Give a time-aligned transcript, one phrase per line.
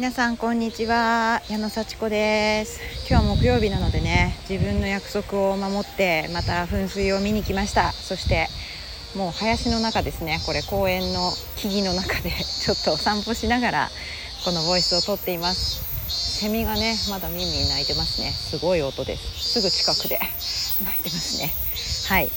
[0.00, 1.42] 皆さんこんにちは。
[1.50, 2.80] 矢野幸子です。
[3.06, 7.92] 今日は木曜日なのでね自分の約束を守ってまた噴水を見に来ました。
[7.92, 8.48] そして
[9.14, 10.40] もう林の中ですね。
[10.46, 13.88] これ公園の木々の中でちょっと散歩しながら
[14.42, 15.84] このボイスをとっています。
[16.08, 18.30] セミがねまだミンミン鳴いてますね。
[18.30, 19.52] すごい音です。
[19.52, 20.18] すぐ近くで
[20.82, 21.52] 鳴いてますね。
[22.08, 22.30] はい。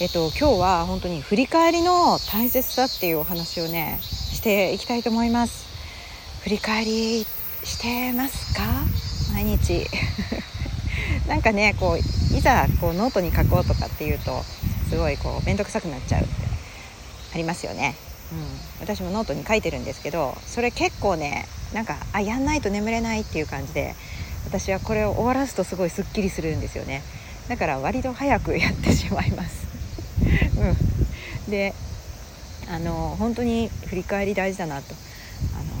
[0.00, 5.63] えっと今日は本当に振り返りの大切さっていうお話をねしていきたいと思います。
[6.44, 8.60] 振り返りしてますか？
[9.32, 9.86] 毎日。
[11.26, 11.98] なんかねこう
[12.36, 14.44] いざこうノートに書こうとかっていうと
[14.90, 16.30] すごいこう面倒くさくなっちゃうって
[17.32, 17.94] ありますよね、
[18.30, 23.94] うん、私もノートに書いてるんですけどそれ結構ねなんかあやんないと眠れないっていう感じで
[24.44, 27.02] 私はこれを終わらすとすごいすっきりするんですよね。
[27.48, 29.66] だから割と早くやってしまいます。
[31.46, 31.74] うん、で
[32.68, 34.94] あの本当に振り返り大事だなと。
[35.54, 35.73] あ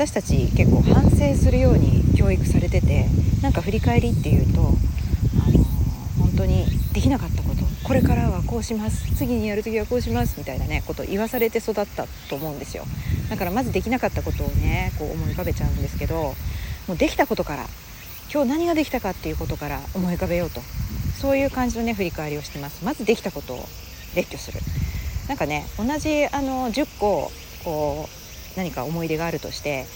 [0.00, 3.04] 私たち結構反省するように教育されてて
[3.42, 4.64] なんか振り返りっていうとあ
[5.52, 5.62] の
[6.18, 7.56] 本当にできなかったこと
[7.86, 12.84] これからはこうします次にやる時はこうしますみたいなねこと言わされて育ったと思うんですよ。
[13.28, 16.34] だからまずできなかったことをねこう思い浮かべちゃうんですけど
[16.88, 17.66] もうできたことから
[18.32, 20.62] 今日何ができたかっていうことから思い浮かべようと
[21.20, 22.86] そういう感じのね振り返りをしてます。
[22.86, 23.68] まずできたことを
[24.16, 24.60] 列挙する。
[25.28, 27.30] なんかね同じあの10個
[27.64, 28.19] こう
[28.56, 29.86] 何か思い出があるとして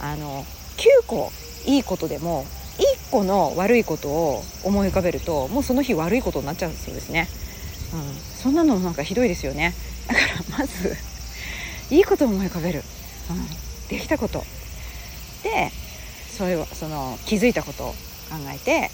[0.00, 0.44] あの
[0.76, 1.32] 9個
[1.66, 2.44] いいことでも
[2.78, 7.28] 1個の悪いことを思い浮かべるともうその日悪いことになっちゃうんですよですね、
[7.94, 9.74] うん、そんなのなんかひどいですよね。
[10.06, 10.96] だからまず
[11.90, 12.82] いいことを思い浮かべる、
[13.30, 14.44] うん、できたこと。
[15.42, 15.70] で
[16.36, 17.94] そういうその気づいたことを考
[18.54, 18.90] えてで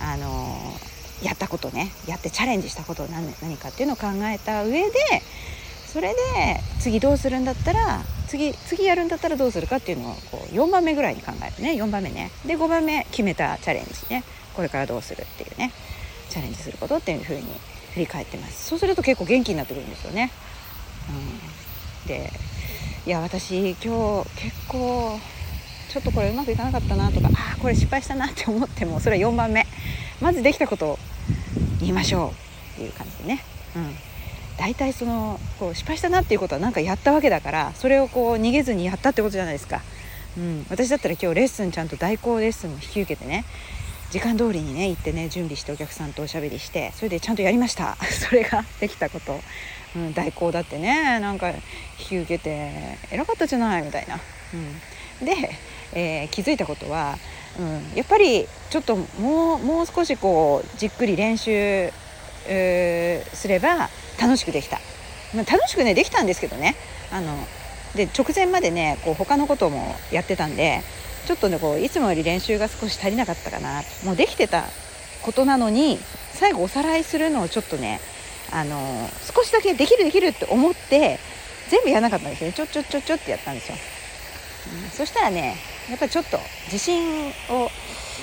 [0.00, 0.56] あの
[1.22, 1.92] やったことね。
[2.06, 4.92] やってチャレンジしたこと何何かっていうのを考えた上で
[5.92, 6.16] それで
[6.80, 11.72] 次どうするんだったら次次やるんだったらどうするかっていうのをこう4番目ぐらいに考えてね。
[11.72, 12.30] 4番目ね。
[12.46, 14.24] で5番目決めたチャレンジね。
[14.54, 15.70] これからどうするっていうね。
[16.30, 17.42] チャレンジすることっていうふうに
[17.92, 18.68] 振り返ってます。
[18.68, 20.30] そうすると結構元気になってくるんですよね、
[22.04, 22.32] うん、で
[23.04, 25.18] いや私今日結構
[25.90, 29.66] ちょっとこれうまくいかなかったなとかああこれ失敗したなって思ってもそれは4番目。
[30.22, 30.98] まずできたことを
[31.80, 32.30] 言いましょう。
[32.30, 33.44] っていう感じでね。
[33.76, 34.11] うん。
[34.62, 39.80] 大体そのこう失敗したなっていうことは何かやったわけだからそれをこう逃げずにやったってことじゃないですか、
[40.38, 43.44] うん、私だったら今日レッスンちゃんと代行レッスンも引き受けてね
[44.12, 47.96] 時間通りにね行ってね準備してお客さんとおしゃべりしてそれでちゃんとやりました。
[48.06, 49.40] それができたこと、
[49.96, 51.56] うん、代行だってねなんか引
[51.96, 54.20] き受けて偉かったじゃないみたいな、
[55.20, 55.58] うん、で、
[55.92, 57.18] えー、気づいたことは、
[57.58, 61.90] うん、やっぱりちょっともうもう少しこうじっくり練習、
[62.46, 63.88] えー、すれば
[64.20, 64.78] 楽しくできた、
[65.34, 66.76] まあ、楽しくねできたんですけどね。
[67.10, 67.36] あの
[67.94, 70.82] で直前までねこう他のこともやってたんで
[71.26, 73.82] ちょっとねこういつもより練習が少し足りなかったかな。
[74.04, 74.64] もうできてた
[75.22, 75.98] ことなのに
[76.32, 78.00] 最後おさらいするのをちょっとね
[78.50, 81.18] あの少しだけできるできるって思って
[81.68, 82.54] 全部やらなかったんですよね。
[82.54, 83.76] ちょちょちょちょってやったんですよ、
[84.84, 85.56] うん、そしたらね
[85.90, 87.68] やっぱりちょっと自信を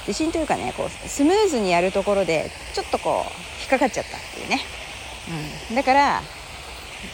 [0.09, 4.59] 自信というかねこうスムーズにやるところでちょっとこう引っかかっちゃったっていうね。
[5.69, 6.21] うん、だから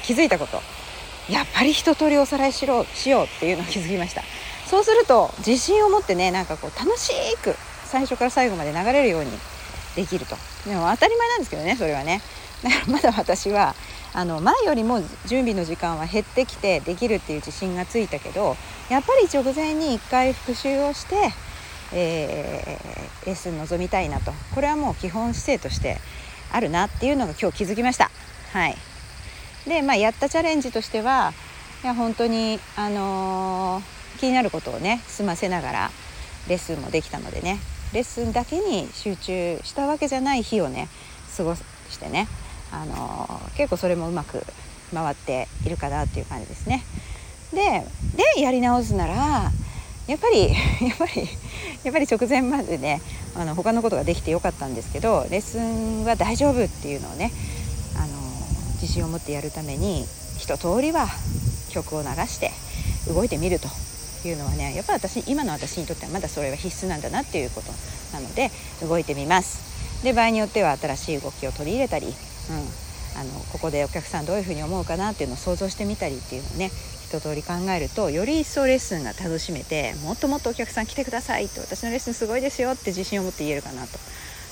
[0.04, 0.62] 気づいたこと。
[1.30, 4.22] やっぱり一通りおさらいしろしようっていうのを気づきました。
[4.66, 7.12] そうすると自信を持ってねなんかこう楽し
[7.44, 9.32] く最初から最後まで流れるように
[9.98, 10.38] できると。
[10.66, 12.22] でも当たり前なんですけどねそれはね。
[12.64, 13.76] だからまだ私は
[14.14, 18.56] あの前よりも準備の時間は減ってきてできるっていう自信がついたけど
[18.90, 21.34] やっぱり直前に1回復習をして、
[21.94, 25.98] えー、レッスン臨みたいなとこれはもう基本姿勢として
[26.52, 28.10] あるなっていうのが今日気づきました。
[28.54, 28.78] はい、
[29.68, 31.34] で、まあ、やったチャレンジとしては
[31.84, 35.92] いや本当に、あのー、気になることをね済ませながら
[36.48, 37.60] レッスンもできたのでね
[37.94, 40.88] レッスンだけに集中したわけじゃない日をね
[41.36, 41.62] 過ごし
[42.00, 42.28] てね、
[42.72, 44.44] あのー、結構それもうまく
[44.94, 46.84] 回っているかなっていう感じですね。
[47.54, 47.86] で
[48.36, 49.52] でやり直すなら
[50.08, 50.50] やっぱり
[50.88, 51.30] やっぱり
[51.84, 53.02] やっぱり直前までね
[53.36, 57.32] あの他のことができてよかったんですけどレッスンは大丈夫っていうのをね
[57.96, 58.08] あの
[58.82, 60.06] 自信を持ってやるために
[60.38, 61.08] 一通りは
[61.70, 62.52] 曲を流して
[63.08, 63.68] 動いてみると
[64.28, 67.72] いうのはねやっぱり私今の私にとってはまだそれは必須なんだなっていうこと
[68.14, 70.04] なので動いてみます。
[70.04, 72.12] で場合によっては新しい動きを取り入れたり、うん、
[73.20, 76.72] あのここでお客さんどういうふうに思うかなっていうのを想像してみたりっていうのをね
[77.06, 84.00] 一通り考えるとより一層レッスンが楽しめてもっともっとお客さん来てくださいって私のレッスンすごいですよって自信を持って言えるかなと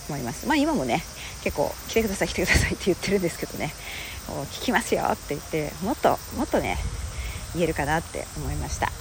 [0.08, 0.48] 思います。
[0.48, 1.02] まあ今もね
[1.44, 3.74] 結構来てください来てくださいって言ってるんですけどね。
[4.52, 6.78] 聞きますよって言ってもっともっとね
[7.56, 8.92] 言えるかなって思いました。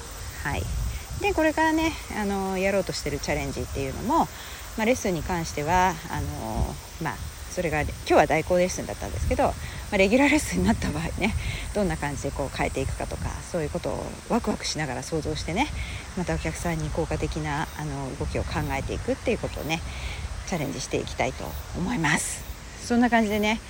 [0.43, 0.63] はい、
[1.21, 4.27] でこれからねあのやろうとしてるチャレンジっていうのも、
[4.77, 9.53] まあ、レッスンに関してはあのまあそれが今日は代行レッスンだったんですけど、ま
[9.93, 11.35] あ、レギュラーレッスンになった場合ね
[11.75, 15.67] どんな感じでこう変えていくかとかそういうことをワクワクしながら想像してね
[16.17, 19.81] またお客さんに効果的なあの動きを考えていくっていうことをね
[20.47, 21.45] チャレンジしていきたいと
[21.77, 22.43] 思います。
[22.83, 23.61] そんな感じでね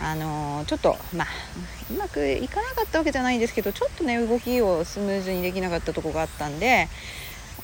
[0.00, 1.28] あのちょっとまあ
[1.90, 6.88] うまくいかなかったわけじゃないんですけどちょっとね動きをスムーズにできなかったとこがあったんで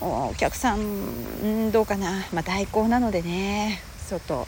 [0.01, 4.47] お客さんどうかな、まあ、代行なのでねちょっと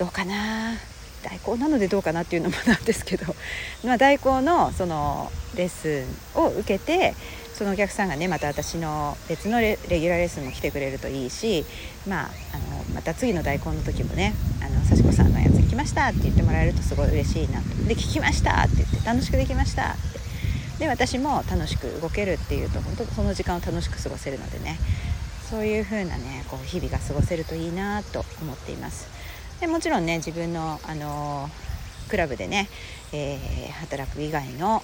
[0.00, 0.78] どうかな。
[1.22, 3.36] 代行なのでどうかなっていうのもなんですけど、
[3.84, 6.06] まあ、代行のそのレッス
[6.36, 7.14] ンを受けて
[7.52, 11.66] そのお客さんがねまた私の別のレギュラーレッスンも来てくれるといいし、
[12.08, 14.32] まあ、あのまた次の代行の時もね
[14.64, 17.68] 「あの幸子さんのやつ来ました」って言ってもらえるとすごい嬉しいなと。
[17.86, 20.20] で「聞きました」って言って「楽しくできました」って。
[20.78, 24.78] で私も楽しく動けるっていうと本当その時間を楽しく過ごせるのでね。
[25.50, 29.19] そういう風なねこう日々が過ごせるといいなと思っています。
[29.60, 31.48] でもちろんね自分の、あの
[32.08, 32.68] クラブでね、
[33.12, 34.82] えー、働く以外の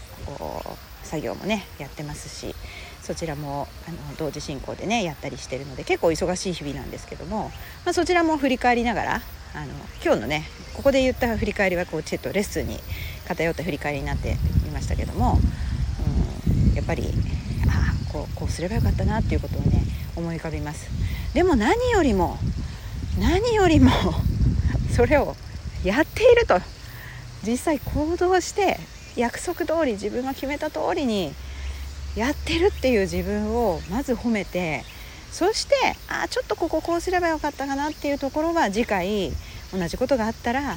[1.02, 2.55] 作業もねやってますし
[3.02, 7.50] そちらもあの同時進行でねやったりしてるので結構忙しい日々なんですけども、
[7.84, 9.23] まあ、そちらも振り返りながら
[9.55, 9.67] あの
[10.05, 10.44] 今日のね
[10.75, 12.78] ここで言った振り返りはこうちょっとレッスンに
[13.26, 14.32] 偏った振り返りになって
[14.67, 15.38] いましたけども、
[16.69, 17.08] うん、やっぱり
[17.69, 19.82] ああこうこうすればよかったなっていうことをね
[20.14, 20.88] 思い浮かびます。
[21.34, 22.38] でも何よりも
[23.19, 23.90] 何よりも
[24.94, 25.37] それを
[25.85, 26.61] やっていると。
[27.47, 28.79] 実際行動して
[29.15, 31.33] 約束通り自分が決めた通りに
[32.17, 34.83] やってるっていう自分をまず褒めて
[35.31, 35.75] そして
[36.09, 39.31] あちょっとこここうすればよかったかなっていうところは次回
[39.73, 40.77] 同じことがあったら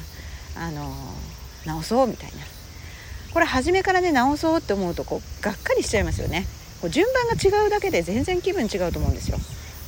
[0.56, 0.92] あの
[1.66, 2.36] 直そうみたいな。
[3.32, 6.46] これ初めからね直そうって思うとこうがっかりしちゃいますよね。
[6.80, 9.38] こう順番が違うだけで全然気分違うと思うんですよ。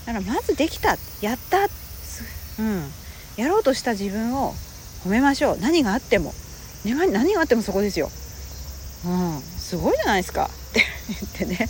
[0.06, 0.96] だからまずできた。
[1.20, 1.64] やった。
[1.64, 2.92] うん。
[3.36, 4.54] やろうとした自分を
[5.04, 5.58] 褒めましょう。
[5.58, 6.32] 何があっても。
[6.84, 8.10] 何があってもそこですよ、
[9.06, 10.50] うん、すごいじゃないですか。
[10.50, 10.82] って
[11.38, 11.68] 言ってね、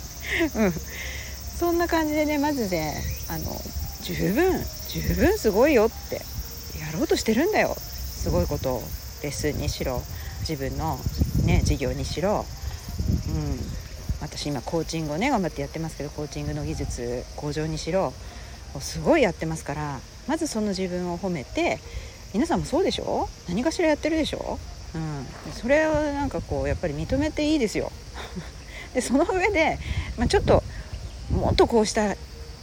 [0.55, 2.95] うん、そんな感じでねまずね
[3.29, 3.43] あの
[4.01, 6.15] 十分十分すごいよって
[6.79, 7.75] やろうとしてるんだよ。
[7.75, 8.83] すごいことを
[9.21, 10.01] レッスンにしろ。
[10.49, 10.97] 自分の
[11.45, 12.43] ね授業にしろ、
[13.27, 13.59] うん、
[14.19, 18.13] 私今コーチングをね頑張ってやってますけどコーチングの技術向上にしろ。
[18.79, 19.99] すごいやってますから。
[20.27, 21.79] まずその自分を褒めて
[22.33, 23.27] 皆さんもそうでしょ？
[23.47, 24.57] 何かしらやってるでしょ、
[24.95, 27.91] うん、それをなんかこうやっぱり認めていいですよ。
[28.93, 29.79] でその上で、
[30.17, 30.63] まあ、ちょっと
[31.31, 32.15] もっとこうした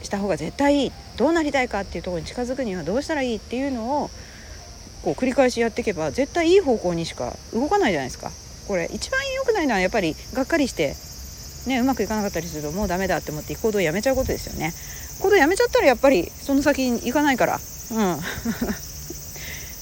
[0.03, 0.93] した方が絶対いい。
[1.17, 4.11] どうなりたいかっていうところに近づくにはどうしたらいいっていうのを
[5.03, 8.31] こう繰り返しやっていけば絶対いい方向にしか動かないじゃないですか。
[8.67, 10.95] これ一番良くないのはやっぱりがっかりして
[11.67, 14.73] ねうまくいかなかったりするともうダメだって思って行動をやめちゃうことですよね。
[15.21, 17.61] 行動やめちゃったらやっぱりその先に行かないから。
[17.93, 17.95] う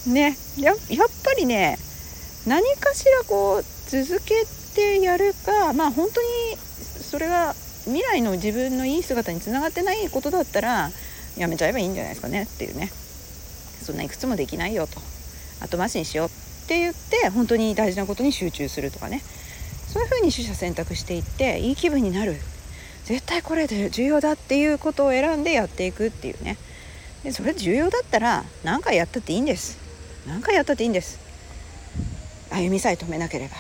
[0.09, 0.13] ん。
[0.13, 0.37] ね。
[0.57, 1.79] ややっぱりね
[2.47, 6.29] 何かしらこう続けてやるかまあ本当に
[7.11, 7.55] それが
[7.85, 10.91] 未来の自分のいい姿につながってないことだったら
[11.37, 12.91] やめちゃえばいいんじゃないですかねっていうね。
[13.83, 15.01] そんないくつもできないよと。
[15.61, 16.31] 後回しにしようっ
[16.69, 19.23] て言って本当に大事なことに集中するとかね。
[19.89, 22.37] そういうふうに取捨選択していっていい気分になる。
[23.05, 26.59] 絶対これで重要だっていうことを選んでやっていくっていうね。
[27.25, 29.79] でそれ重要だったら何回やったっていいんです。
[30.27, 31.19] 何回やったっていいんです。
[32.51, 33.57] 歩みさえ止めなければ。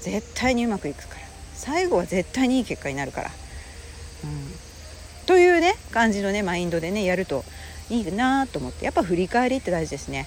[0.00, 1.20] 絶対にうまくいくから。
[1.54, 7.44] 最後は絶対にいい結果になるから、うん、というね感じのねマインドでねやると
[7.90, 8.86] いいなと思って。
[8.86, 10.26] やっぱ振り返りって大事ですね。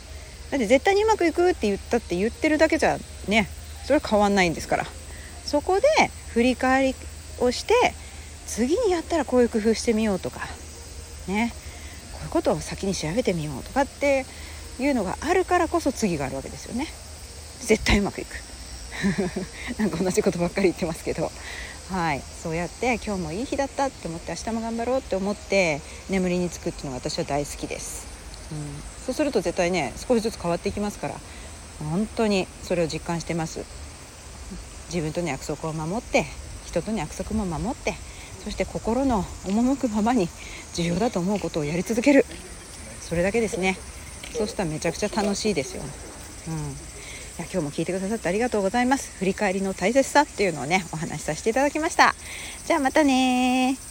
[0.51, 3.47] だって絶対にうまくいくって言ったって言ってるだけじゃね
[3.85, 4.85] それ変わんないんですから。
[5.49, 5.87] そこで
[6.27, 6.95] 振り返り
[7.39, 7.73] をして
[8.45, 10.41] 次にやったらこういう工夫してみようとか
[11.27, 11.51] ね。
[12.13, 14.25] こういうことを先に調べてみようとかって
[14.79, 16.85] いうのがあるからこそ次があるわけですよね。
[17.61, 18.35] 絶対うまくいく。
[19.79, 21.31] なんか同じことばっかり言ってますけど。
[21.89, 22.21] はい。
[22.43, 28.05] そうやって今日もいい日だったって思って明日も頑張ろうって思って眠りにつくっていうのが私は大好きです、
[28.51, 31.15] うん、そうすると絶対ね少しずつ変わっていきますから
[31.79, 33.88] 本当にそれを実感してます。
[34.93, 36.25] 自分との約束を守って
[36.65, 37.93] 人との約束も守って
[38.43, 40.27] そして心の赴くままに
[40.73, 42.25] 重要だと思うことをやり続ける。
[43.01, 43.77] それだけですね。
[44.37, 45.81] そうしたらめちゃくちゃ楽しいですよ、
[46.47, 46.57] うん、い
[47.39, 49.17] や今日も聞いてくださってありがとうございます。
[49.17, 52.13] 振り返りの大切さっていうのをねお話しさせていただきました。
[52.67, 53.88] じゃあまたね